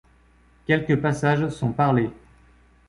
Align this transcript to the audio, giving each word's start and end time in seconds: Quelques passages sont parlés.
Quelques 0.65 0.99
passages 0.99 1.49
sont 1.49 1.73
parlés. 1.73 2.09